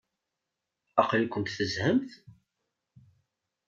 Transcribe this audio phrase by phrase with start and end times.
[1.01, 2.11] Aql-ikent tezhamt?